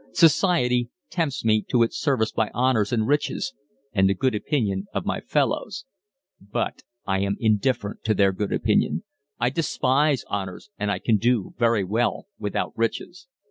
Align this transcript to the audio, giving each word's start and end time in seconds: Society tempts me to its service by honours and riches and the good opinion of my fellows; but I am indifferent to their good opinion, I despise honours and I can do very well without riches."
Society 0.13 0.89
tempts 1.11 1.45
me 1.45 1.61
to 1.69 1.83
its 1.83 1.95
service 1.95 2.31
by 2.31 2.49
honours 2.55 2.91
and 2.91 3.07
riches 3.07 3.53
and 3.93 4.09
the 4.09 4.15
good 4.15 4.33
opinion 4.33 4.87
of 4.95 5.05
my 5.05 5.21
fellows; 5.21 5.85
but 6.39 6.81
I 7.05 7.19
am 7.19 7.35
indifferent 7.39 8.03
to 8.05 8.15
their 8.15 8.31
good 8.31 8.51
opinion, 8.51 9.03
I 9.39 9.51
despise 9.51 10.25
honours 10.27 10.71
and 10.79 10.89
I 10.89 10.97
can 10.97 11.17
do 11.17 11.53
very 11.59 11.83
well 11.83 12.25
without 12.39 12.75
riches." 12.75 13.27